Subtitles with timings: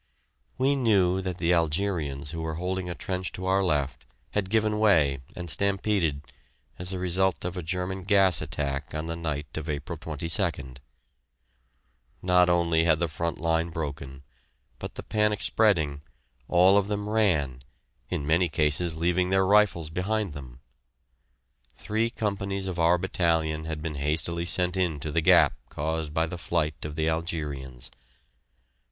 [0.57, 4.79] We knew that the Algerians who were holding a trench to our left had given
[4.79, 6.23] way and stampeded,
[6.79, 10.77] as a result of a German gas attack on the night of April 22d.
[12.23, 14.23] Not only had the front line broken,
[14.79, 16.01] but, the panic spreading,
[16.47, 17.61] all of them ran,
[18.09, 20.61] in many cases leaving their rifles behind them.
[21.75, 26.25] Three companies of our battalion had been hastily sent in to the gap caused by
[26.25, 27.91] the flight of the Algerians.